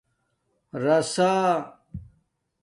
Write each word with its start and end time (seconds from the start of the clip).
رسݳ 0.83 1.31